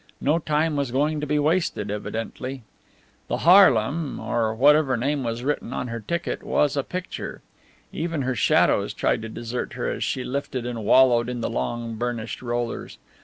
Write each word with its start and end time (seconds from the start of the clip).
No 0.19 0.39
time 0.39 0.75
was 0.75 0.89
going 0.89 1.21
to 1.21 1.27
be 1.27 1.37
wasted 1.37 1.91
evidently. 1.91 2.63
The 3.27 3.37
Haarlem 3.45 4.19
or 4.19 4.55
whatever 4.55 4.97
name 4.97 5.23
was 5.23 5.43
written 5.43 5.73
on 5.73 5.89
her 5.89 5.99
ticket 5.99 6.41
was 6.41 6.75
a 6.75 6.81
picture. 6.83 7.43
Even 7.93 8.23
her 8.23 8.33
shadows 8.33 8.95
tried 8.95 9.21
to 9.21 9.29
desert 9.29 9.73
her 9.73 9.91
as 9.91 10.03
she 10.03 10.23
lifted 10.23 10.65
and 10.65 10.85
wallowed 10.85 11.29
in 11.29 11.41
the 11.41 11.51
long, 11.51 11.97
burnished 11.97 12.41
rollers. 12.41 12.97